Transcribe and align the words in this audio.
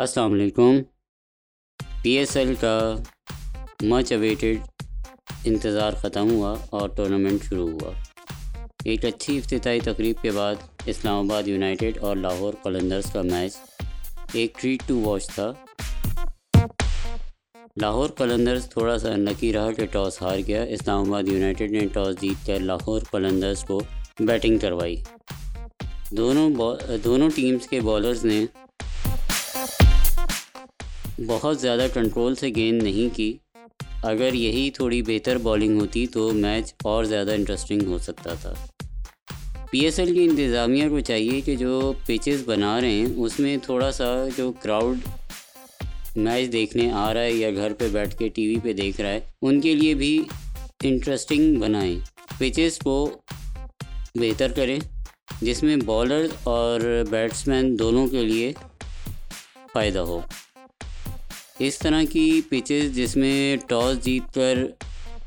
السلام 0.00 0.32
علیکم۔ 0.32 0.76
پی 2.02 2.10
S 2.10 2.36
L 2.36 2.54
کا 2.60 2.96
مچ 3.82 4.12
اویٹڈ 4.12 4.58
انتظار 5.44 5.92
ختم 5.92 6.30
ہوا 6.30 6.54
اور 6.70 6.88
ٹورنامنٹ 6.88 7.42
شروع 7.44 7.68
ہوا۔ 7.70 7.92
ایک 8.84 9.04
اچھی 9.04 9.38
افتتاحی 9.38 9.80
تقریب 9.80 10.22
کے 10.22 10.30
بعد 10.30 10.54
اسلام 10.86 11.30
آباد 11.30 11.48
یونائٹیڈ 11.48 11.98
اور 11.98 12.16
لاہور 12.16 12.54
قلندرز 12.62 13.12
کا 13.12 13.22
میچ 13.22 13.56
ایک 14.32 14.54
ٹریٹ 14.60 14.82
ٹو 14.86 15.00
واچ 15.00 15.28
تھا۔ 15.28 15.52
لاہور 17.80 18.10
قلندرز 18.10 18.70
تھوڑا 18.70 18.98
سا 18.98 19.12
انلکی 19.12 19.52
رہا 19.52 19.70
کہ 19.72 19.86
ٹاس 19.86 20.22
ہار 20.22 20.38
گیا۔ 20.46 20.62
اسلام 20.62 21.08
آباد 21.08 21.28
یونائٹیڈ 21.28 21.70
نے 21.70 21.86
ٹاس 21.92 22.20
جیت 22.20 22.46
کر 22.46 22.60
لاہور 22.60 23.00
قلندرز 23.10 23.64
کو 23.64 23.82
بیٹنگ 24.20 24.58
کروائی۔ 24.58 25.02
دونوں 26.10 26.50
دونوں 27.04 27.30
ٹیمز 27.34 27.68
کے 27.68 27.80
بالرز 27.80 28.24
نے 28.24 28.46
بہت 31.26 31.60
زیادہ 31.60 31.86
کنٹرول 31.94 32.34
سے 32.34 32.48
گیند 32.48 32.82
نہیں 32.82 33.16
کی۔ 33.16 33.36
اگر 34.02 34.34
یہی 34.34 34.70
تھوڑی 34.70 35.02
بہتر 35.02 35.38
بالنگ 35.38 35.80
ہوتی 35.80 36.06
تو 36.06 36.32
میچ 36.32 36.74
اور 36.84 37.04
زیادہ 37.04 37.32
انٹرسٹنگ 37.32 37.82
ہو 37.86 37.98
سکتا 37.98 38.34
تھا۔ 38.34 38.54
پی 39.70 39.78
ایس 39.78 39.98
ایل 39.98 40.14
کی 40.14 40.24
انتظامیہ 40.24 40.88
کو 40.88 41.00
چاہیے 41.00 41.40
کہ 41.40 41.56
جو 41.56 41.92
پچز 42.06 42.42
بنا 42.44 42.80
رہے 42.80 42.90
ہیں، 42.90 43.06
اس 43.16 43.40
میں 43.40 43.56
تھوڑا 43.62 43.92
سا 43.92 44.28
جو 44.36 44.52
کراؤڈ 44.62 44.98
میچ 46.16 46.52
دیکھنے 46.52 46.90
آ 46.90 47.14
رہا 47.14 47.20
ہے 47.20 47.32
یا 47.32 47.50
گھر 47.50 47.72
پہ 47.72 47.88
بیٹھ 47.88 48.18
کے 48.18 48.28
ٹی 48.28 48.48
وی 48.48 48.56
پہ 48.62 48.72
دیکھ 48.72 49.00
رہا 49.00 49.10
ہے، 49.10 49.20
ان 49.42 49.60
کے 49.60 49.74
لیے 49.74 49.94
بھی 49.94 50.24
انٹرسٹنگ 50.84 51.60
بنائیں۔ 51.60 52.00
پچز 52.38 52.78
کو 52.78 53.10
بہتر 54.14 54.52
کریں، 54.52 54.80
جس 55.42 55.62
میں 55.62 55.76
بالر 55.76 56.26
اور 56.42 57.04
بیٹس 57.10 57.48
مین 57.48 57.78
دونوں 57.78 58.06
کے 58.06 58.24
لیے 58.24 58.52
فائدہ 59.72 59.98
ہو۔ 59.98 60.20
اس 61.58 61.78
طرح 61.78 62.02
کی 62.10 62.40
پچز 62.48 62.96
جس 62.96 63.16
میں 63.16 63.56
ٹاس 63.68 64.04
جیت 64.04 64.34
کر 64.34 64.58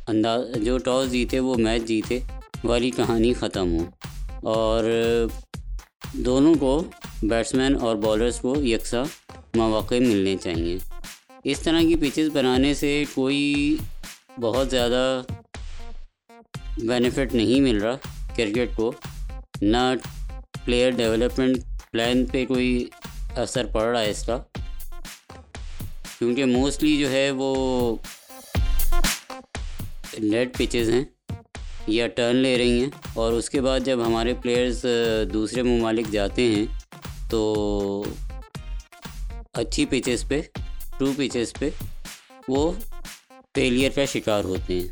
انداز 0.07 0.41
جو 0.55 0.77
ٹاس 0.77 1.11
جیتے 1.11 1.39
وہ 1.39 1.55
میچ 1.55 1.81
جیتے، 1.83 2.19
والی 2.63 2.89
کہانی 2.89 3.33
ختم 3.33 3.77
ہو۔ 3.77 3.89
اور 4.49 4.83
دونوں 6.13 6.55
کو 6.55 6.83
بیٹس 7.23 7.53
مین 7.53 7.75
اور 7.81 7.95
بالرز 7.95 8.39
کو 8.39 8.63
یکساں 8.63 9.05
مواقع 9.55 9.95
ملنے 9.95 10.35
چاہئیں 10.43 10.77
اس 11.43 11.59
طرح 11.59 11.81
کی 11.81 11.95
پچز 11.95 12.29
بنانے 12.33 12.73
سے 12.73 13.03
کوئی 13.13 13.75
بہت 14.41 14.69
زیادہ 14.69 15.21
بینیفٹ 16.77 17.35
نہیں 17.35 17.61
مل 17.61 17.77
رہا 17.77 17.95
کرکٹ 18.35 18.75
کو۔ 18.75 18.91
نہ 19.61 19.93
پلیئر 20.65 20.91
ڈیولپمنٹ 20.91 21.57
پلان 21.91 22.25
پہ 22.25 22.45
کوئی 22.45 22.89
اثر 23.35 23.65
پڑ 23.65 23.83
رہا 23.83 24.01
ہے 24.01 24.09
اس 24.09 24.23
کا۔ 24.25 24.43
کیونکہ 26.21 26.45
موسٹلی 26.45 26.97
جو 26.97 27.11
ہے 27.11 27.31
وہ 27.31 27.95
نیٹ 30.19 30.57
پچز 30.57 30.89
ہیں 30.89 31.05
یا 31.87 32.07
ٹرن 32.07 32.35
لے 32.35 32.57
رہی 32.57 32.83
ہیں۔ 32.83 32.89
اور 33.13 33.33
اس 33.33 33.49
کے 33.49 33.61
بعد 33.61 33.79
جب 33.79 33.99
ہمارے 34.05 34.33
پلیئرز 34.33 34.85
دوسرے 35.33 35.61
ممالک 35.61 36.07
جاتے 36.11 36.41
ہیں، 36.41 36.65
تو 37.29 38.03
اچھی 39.53 39.85
پچز 39.85 40.27
پہ 40.27 40.41
ٹرو 40.97 41.11
پچز 41.17 41.53
پہ 41.53 41.69
وہ 42.47 42.71
فیلئر 43.55 43.91
کا 43.95 44.05
شکار 44.05 44.43
ہوتے 44.43 44.79
ہیں۔ 44.79 44.87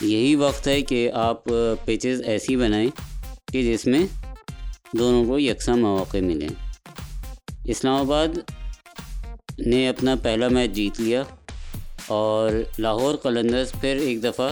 یہی 0.00 0.34
وقت 0.34 0.68
ہے 0.68 0.82
کہ 0.82 1.10
آپ 1.12 1.44
پچز 1.84 2.22
ایسی 2.24 2.56
بنائیں 2.56 2.90
کہ 3.52 3.62
جس 3.62 3.86
میں 3.86 4.06
دونوں 4.92 5.24
کو 5.24 5.38
یکساں 5.38 5.76
مواقع 5.76 6.18
ملیں۔ 6.18 6.48
اسلام 7.64 7.96
آباد 7.96 8.28
نے 9.58 9.88
اپنا 9.88 10.14
پہلا 10.22 10.48
میچ 10.48 10.70
جیت 10.70 11.00
لیا 11.00 11.22
اور 12.06 12.50
لاہور 12.78 13.16
قلندرز 13.16 13.72
پھر 13.72 13.96
ایک 13.96 14.24
دفعہ 14.24 14.48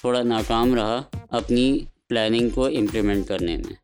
تھوڑا 0.00 0.22
ناکام 0.22 0.74
رہا 0.74 1.02
اپنی 1.30 1.78
پلاننگ 2.08 2.48
کو 2.48 2.66
امپلیمنٹ 2.66 3.26
کرنے 3.26 3.56
میں۔ 3.56 3.74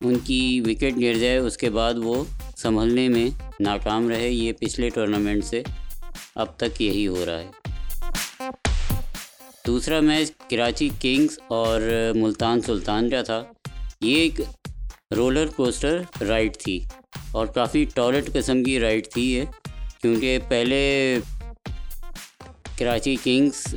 ان 0.00 0.18
کی 0.18 0.60
وکٹ 0.60 1.00
گر 1.00 1.14
جائے، 1.14 1.36
اس 1.36 1.56
کے 1.56 1.70
بعد 1.70 1.94
وہ 1.96 2.24
سنبھلنے 2.56 3.08
میں 3.08 3.30
ناکام 3.60 4.08
رہے۔ 4.08 4.28
یہ 4.28 4.52
پچھلے 4.52 4.88
ٹورنامنٹ 4.88 5.44
سے 5.44 5.62
اب 6.34 6.46
تک 6.56 6.82
یہی 6.82 7.06
ہو 7.06 7.26
رہا 7.26 7.40
ہے۔ 7.40 7.50
دوسرا 9.66 10.00
میچ 10.00 10.32
کراچی 10.50 10.88
کنگز 11.00 11.38
اور 11.48 11.80
ملتان 12.14 12.60
سلطان 12.60 13.10
کا 13.10 13.22
تھا۔ 13.22 13.44
یہ 14.00 14.16
ایک 14.16 14.40
رولر 15.16 15.46
کوسٹر 15.46 16.02
رائڈ 16.20 16.56
تھی۔ 16.56 16.80
اور 17.32 17.46
کافی 17.46 17.84
ٹالٹ 17.94 18.32
قسم 18.32 18.62
کی 18.64 18.80
رائڈ 18.80 19.08
تھی 19.08 19.32
یہ، 19.32 19.44
کیونکہ 20.02 20.38
پہلے 20.48 21.18
کراچی 22.78 23.16
کنگز 23.24 23.74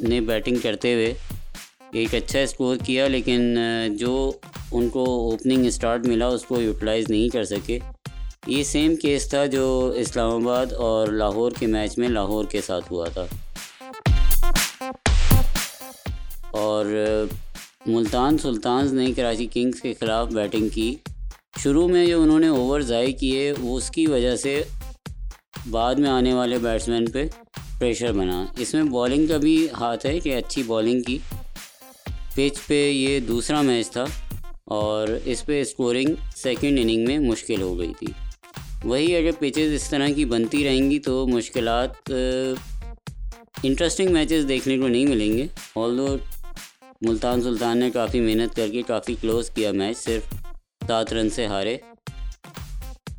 نے 0.00 0.20
بیٹنگ 0.20 0.56
کرتے 0.62 0.94
ہوئے 0.94 1.14
ایک 1.92 2.14
اچھا 2.14 2.38
اسکور 2.38 2.76
کیا، 2.84 3.08
لیکن 3.08 3.56
جو 3.98 4.32
ان 4.72 4.88
کو 4.88 5.04
اوپننگ 5.04 5.66
اسٹارٹ 5.66 6.06
ملا، 6.06 6.26
اس 6.26 6.44
کو 6.44 6.60
یوٹیلائز 6.60 7.10
نہیں 7.10 7.28
کر 7.28 7.44
سکے۔ 7.44 7.78
یہ 8.46 8.62
سیم 8.62 8.96
کیس 8.96 9.28
تھا 9.30 9.46
جو 9.46 9.92
اسلام 9.96 10.48
آباد 10.48 10.72
اور 10.72 11.08
لاہور 11.08 11.52
کے 11.58 11.66
میچ 11.66 11.98
میں 11.98 12.08
لاہور 12.08 12.44
کے 12.44 12.60
ساتھ 12.66 12.92
ہوا 12.92 13.08
تھا۔ 13.08 13.26
اور 16.50 16.86
ملتان 17.86 18.38
سلطانز 18.38 18.92
نے 18.92 19.12
کراچی 19.16 19.46
کنگز 19.46 19.80
کے 19.80 19.94
خلاف 20.00 20.28
بیٹنگ 20.28 20.68
کی۔ 20.68 20.94
شروع 21.58 21.88
میں 21.88 22.06
جو 22.06 22.22
انہوں 22.22 22.38
نے 22.40 22.48
اوور 22.48 22.80
ضائع 22.80 23.12
کیے، 23.12 23.52
وہ 23.60 23.76
اس 23.76 23.90
کی 23.90 24.06
وجہ 24.06 24.36
سے 24.36 24.62
بعد 25.70 25.94
میں 25.94 26.10
آنے 26.10 26.34
والے 26.34 26.58
بیٹسمین 26.58 27.10
پہ 27.10 27.26
پریشر 27.78 28.12
بنا۔ 28.12 28.46
اس 28.58 28.74
میں 28.74 28.82
بالنگ 28.82 29.26
کا 29.26 29.36
بھی 29.36 29.66
ہاتھ 29.80 30.06
ہے 30.06 30.18
کہ 30.20 30.36
اچھی 30.36 30.62
بالنگ 30.62 31.02
کی۔ 31.02 31.18
پچ 32.34 32.66
پہ 32.66 32.90
یہ 32.90 33.20
دوسرا 33.20 33.62
میچ 33.62 33.90
تھا 33.90 34.04
اور 34.66 35.08
اس 35.24 35.46
پہ 35.46 35.60
اسکورنگ 35.60 36.14
سیکنڈ 36.36 36.78
اننگ 36.78 37.04
میں 37.06 37.18
مشکل 37.18 37.62
ہو 37.62 37.78
گئی 37.78 37.92
تھی۔ 37.98 38.06
وہی 38.84 39.16
اگر 39.16 39.30
پچز 39.38 39.72
اس 39.74 39.90
طرح 39.90 40.08
کی 40.08 40.24
بنتی 40.24 40.64
رہیں 40.64 40.90
گی 40.90 40.98
تو 40.98 41.26
مشکلات 41.26 42.12
انٹرسٹنگ 43.62 44.12
میچز 44.12 44.48
دیکھنے 44.48 44.78
کو 44.78 44.88
نہیں 44.88 45.06
ملیں 45.06 45.36
گے۔ 45.38 45.46
آل 45.76 45.98
دو 45.98 46.16
ملتان 47.00 47.42
سلطان 47.42 47.78
نے 47.78 47.90
کافی 47.90 48.20
محنت 48.20 48.56
کر 48.56 48.68
کے 48.72 48.82
کافی 48.82 49.14
کلوز 49.20 49.50
کیا 49.50 49.70
میچ 49.72 49.96
صرف 49.96 50.22
سات 50.90 51.12
رن 51.12 51.30
سے 51.30 51.46
ہارے۔ 51.46 51.76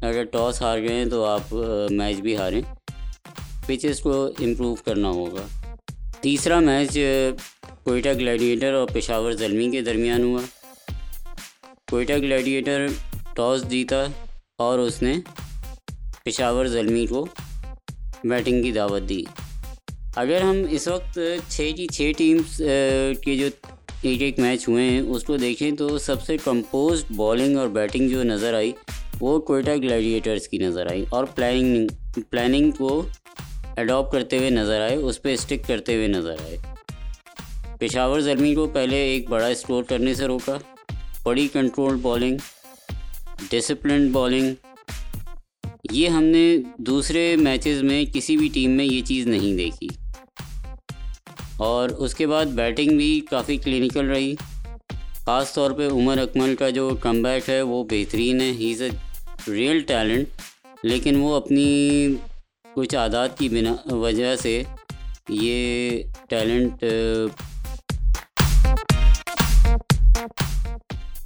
اگر 0.01 0.23
ٹاس 0.23 0.61
ہار 0.61 0.79
گئے 0.79 0.93
ہیں 0.93 1.05
تو 1.05 1.25
آپ 1.25 1.53
میچ 1.89 2.17
بھی 2.17 2.37
ہاریں۔ 2.37 2.61
پچز 3.65 3.99
کو 3.99 4.25
امپروو 4.25 4.75
کرنا 4.75 5.09
ہوگا۔ 5.09 5.45
تیسرا 6.21 6.59
میچ 6.59 6.97
کوئٹہ 7.83 8.09
گلیڈیٹر 8.09 8.73
اور 8.73 8.87
پشاور 8.87 9.31
زلمی 9.31 9.69
کے 9.71 9.81
درمیان 9.81 10.23
ہوا۔ 10.23 10.41
کوئٹہ 11.91 12.13
گلیڈیٹر 12.13 12.87
ٹاس 13.35 13.69
جیتا 13.69 14.05
اور 14.57 14.79
اس 14.79 15.01
نے 15.01 15.13
پشاور 16.25 16.65
زلمی 16.65 17.05
کو 17.05 17.25
بیٹنگ 18.23 18.63
کی 18.63 18.71
دعوت 18.71 19.09
دی۔ 19.09 19.23
اگر 20.15 20.41
ہم 20.41 20.57
اس 20.69 20.87
وقت 20.87 21.19
چھ 21.49 21.71
کی 21.77 21.87
چھ 21.87 22.11
ٹیمس 22.17 22.61
کے 23.23 23.35
جو 23.35 23.47
ایک 24.01 24.22
ایک 24.22 24.39
میچ 24.39 24.67
ہوئے 24.67 24.89
ہیں۔ 24.89 25.00
اس 25.00 25.23
کو 25.23 25.38
دیکھیں 25.38 25.72
تو 25.72 25.97
سب 25.97 26.23
سے 26.23 26.38
کمپوزڈ 26.38 27.16
بالنگ 27.16 27.57
اور 27.57 27.67
بیٹنگ 27.67 28.09
جو 28.09 28.23
نظر 28.23 28.53
آئی، 28.53 28.72
وہ 29.19 29.39
کوئٹہ 29.39 29.72
گلیڈیٹرس 29.72 30.47
کی 30.47 30.57
نظر 30.57 30.88
آئی 30.91 31.06
اور 31.09 31.25
پلاننگ 31.25 31.88
پلاننگ 32.29 32.72
کو 32.72 33.06
اڈاپٹ 33.78 34.13
کرتے 34.13 34.38
ہوئے 34.38 34.50
نظر 34.50 34.81
آئے، 34.81 34.95
اس 34.95 35.22
پہ 35.22 35.34
اسٹک 35.34 35.67
کرتے 35.67 35.95
ہوئے 35.95 36.07
نظر 36.07 36.35
آئے۔ 36.44 36.57
پشاور 37.79 38.20
زلمی 38.20 38.55
کو 38.55 38.67
پہلے 38.67 38.97
ایک 38.97 39.29
بڑا 39.29 39.47
اسکور 39.47 39.84
کرنے 39.84 40.14
سے 40.14 40.25
روکا۔ 40.25 40.58
بڑی 41.23 41.47
کنٹرول 41.53 41.96
بالنگ، 41.96 42.37
ڈسپلنڈ 43.49 44.11
بالنگ۔ 44.11 44.53
یہ 45.91 46.08
ہم 46.08 46.23
نے 46.23 46.58
دوسرے 46.78 47.35
میچز 47.35 47.84
میں 47.84 48.05
کسی 48.14 48.37
بھی 48.37 48.49
ٹیم 48.53 48.72
میں 48.72 48.85
یہ 48.85 49.02
چیز 49.02 49.28
نہیں 49.28 49.58
دیکھی۔ 49.58 50.00
اور 51.61 51.90
اس 51.90 52.13
کے 52.16 52.28
بعد 52.28 52.46
بیٹنگ 52.55 52.97
بھی 52.97 53.19
کافی 53.29 53.58
کلینکل 53.58 54.09
رہی۔ 54.09 54.34
خاص 55.25 55.53
طور 55.53 55.72
پہ 55.72 55.87
عمر 55.87 56.17
اکمل 56.17 56.55
کا 56.59 56.69
جو 56.69 56.90
کم 57.02 57.22
بیک 57.22 57.49
ہے 57.49 57.61
وہ 57.61 57.84
بہترین 57.84 58.41
ہے۔ 58.41 58.52
ہی 58.52 58.72
از 58.73 58.81
اے 58.81 58.90
ریئل 59.47 59.79
ٹیلنٹ 59.79 60.41
لیکن 60.84 61.16
وہ 61.22 61.34
اپنی 61.35 61.67
کچھ 62.73 62.96
عادات 62.96 63.37
کی 63.37 63.49
بنا، 63.49 63.75
وجہ 63.96 64.35
سے 64.35 64.63
یہ 65.29 66.02
ٹیلنٹ 66.29 66.84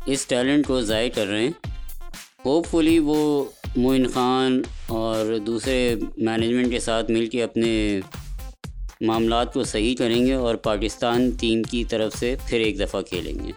اس 0.05 0.25
ٹیلنٹ 0.25 0.67
کو 0.67 0.81
ضائع 0.81 1.09
کر 1.15 1.27
رہے 1.27 1.41
ہیں۔ 1.41 1.51
ہوپ 2.45 2.67
فلی 2.67 2.99
وہ 2.99 3.45
معین 3.75 4.07
خان 4.07 4.61
اور 4.87 5.37
دوسرے 5.37 5.95
مینجمنٹ 6.17 6.71
کے 6.71 6.79
ساتھ 6.79 7.11
مل 7.11 7.25
کے 7.25 7.43
اپنے 7.43 7.99
معاملات 9.01 9.53
کو 9.53 9.63
صحیح 9.63 9.95
کریں 9.95 10.25
گے 10.25 10.33
اور 10.33 10.55
پاکستان 10.55 11.29
ٹیم 11.29 11.63
کی 11.63 11.85
طرف 11.85 12.17
سے 12.17 12.35
پھر 12.47 12.59
ایک 12.59 12.79
دفعہ 12.79 13.01
کھیلیں 13.01 13.33
گے۔ 13.33 13.51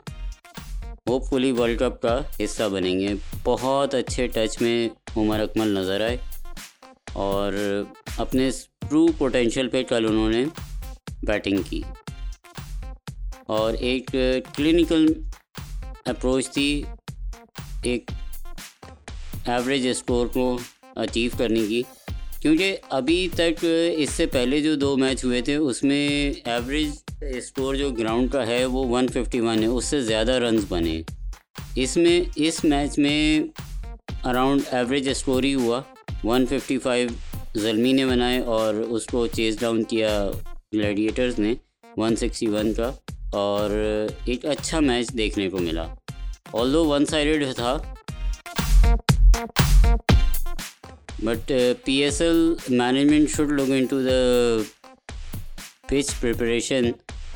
ہوپ 1.06 1.24
فلی 1.30 1.52
ورلڈ 1.52 1.78
کپ 1.78 2.02
کا 2.02 2.20
حصہ 2.44 2.62
بنیں 2.72 3.00
گے۔ 3.00 3.14
بہت 3.44 3.94
اچھے 3.94 4.26
ٹچ 4.26 4.62
میں 4.62 4.88
عمر 5.16 5.40
اکمل 5.40 5.68
نظر 5.68 6.00
آئے 6.00 6.16
اور 7.12 7.52
اپنے 8.16 8.50
ٹرو 8.88 9.06
پوٹینشیل 9.18 9.68
پہ 9.68 9.82
کل 9.82 10.06
انہوں 10.08 10.30
نے 10.30 10.44
بیٹنگ 11.22 11.62
کی۔ 11.62 11.82
اور 13.46 13.72
ایک 13.72 14.10
کلینکل 14.56 15.06
اپروچ 16.06 16.50
تھی، 16.50 16.82
ایک 17.82 18.10
ایوریج 19.46 19.88
اسکور 19.88 20.26
کو 20.26 20.58
اچیو 20.96 21.30
کرنے 21.38 21.66
کی۔ 21.66 21.82
کیونکہ 22.42 22.76
ابھی 22.90 23.28
تک 23.34 23.64
اس 23.96 24.10
سے 24.10 24.26
پہلے 24.26 24.60
جو 24.60 24.74
دو 24.74 24.96
میچ 24.96 25.24
ہوئے 25.24 25.40
تھے، 25.40 25.56
اس 25.56 25.82
میں 25.84 26.32
ایوریج 26.48 26.88
اسکور 27.20 27.74
جو 27.74 27.90
گراؤنڈ 27.90 28.32
کا 28.32 28.46
ہے 28.46 28.64
وہ 28.64 28.84
ون 28.84 29.08
ففٹی 29.08 29.40
ون 29.40 29.58
ہے، 29.58 29.66
اس 29.66 29.84
سے 29.84 30.00
زیادہ 30.00 30.32
رنز 30.32 30.64
بنے۔ 30.68 31.02
اس 31.76 31.96
میں، 31.96 32.20
اس 32.36 32.64
میچ 32.64 32.98
میں 32.98 33.40
اراؤنڈ 34.24 34.60
ایوریج 34.70 35.08
اسکور 35.08 35.42
ہی 35.42 35.54
ہوا۔ 35.54 35.80
ون 36.24 36.46
ففٹی 36.46 36.78
فائیو 36.78 37.08
زلمی 37.54 37.92
نے 37.92 38.06
بنائے 38.06 38.38
اور 38.38 38.74
اس 38.74 39.06
کو 39.06 39.26
چیز 39.26 39.58
ڈاؤن 39.60 39.82
کیا 39.84 40.30
گلیڈیٹرز 40.72 41.38
نے 41.38 41.54
ون 41.96 42.16
سکسٹی 42.16 42.46
ون 42.46 42.72
کا 42.72 42.92
اور 43.32 43.70
ایک 44.24 44.46
اچھا 44.46 44.80
میچ 44.80 45.08
دیکھنے 45.18 45.48
کو 45.50 45.58
ملا۔ 45.58 45.86
آل 46.52 46.72
دو 46.72 46.84
ون 46.86 47.06
سائڈیڈ 47.06 47.44
تھا 47.54 47.76
but 51.24 51.52
P 51.84 51.92
S 52.02 52.20
L 52.22 52.54
management 52.70 53.30
should 53.30 53.52
look 53.52 53.70
into 53.86 54.00
the 54.02 54.18
pitch 55.88 56.10
preparation 56.20 56.90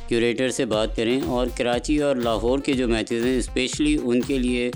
curator 0.08 0.50
سے 0.50 0.64
بات 0.64 0.96
کریں 0.96 1.20
اور 1.26 1.46
کراچی 1.56 1.99
اور 2.02 2.17
لاہور 2.17 2.58
کے 2.58 2.73
جو 2.73 2.88
میچز 2.88 3.25
ہیں 3.25 3.37
اسپیشلی 3.38 3.96
ان 4.02 4.20
کے 4.20 4.38
لیے 4.38 4.70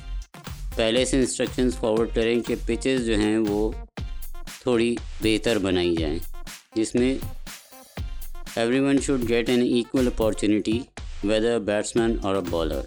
پہلے 0.77 1.05
سے 1.05 1.19
انسٹرکشنز 1.19 1.77
فارورڈ 1.77 2.15
کریں 2.15 2.41
کہ 2.47 2.55
پچز 2.67 3.07
جو 3.07 3.17
ہیں 3.17 3.37
وہ 3.39 3.71
تھوڑی 4.63 4.95
بہتر 5.23 5.59
بنائی 5.59 5.95
جائیں، 5.97 6.19
جس 6.77 6.95
میں 6.95 7.15
everyone 8.81 9.01
should 9.03 9.29
get 9.29 9.49
an 9.49 9.63
equal 9.63 10.07
opportunity 10.07 10.79
whether 11.25 11.59
batsman 11.67 12.17
اور 12.23 12.35
a 12.35 12.41
bowler 12.51 12.83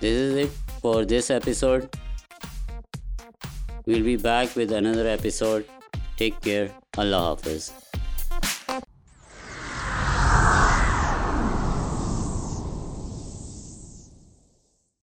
this 0.00 0.20
is 0.20 0.38
it 0.38 0.80
for 0.80 1.02
this 1.04 1.30
episode 1.30 1.84
We'll 3.86 4.04
be 4.04 4.16
back 4.16 4.54
with 4.54 4.72
another 4.72 5.06
episode. 5.08 5.66
Take 6.16 6.40
care. 6.40 6.70
Allah 6.96 7.36
Hafiz. 7.36 7.72